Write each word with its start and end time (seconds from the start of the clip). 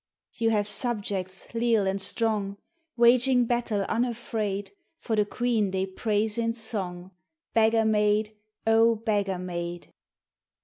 You 0.33 0.49
have 0.49 0.65
subjects 0.67 1.53
leal 1.53 1.85
and 1.85 2.01
strong, 2.01 2.57
Waging 2.97 3.45
battle 3.45 3.81
unafraid 3.81 4.71
For 4.97 5.15
the 5.15 5.25
queen 5.25 5.69
they 5.69 5.85
praise 5.85 6.39
in 6.39 6.55
song, 6.55 7.11
Beggar 7.53 7.85
maid, 7.85 8.35
O 8.65 8.95
beggar 8.95 9.37
maid 9.37 9.93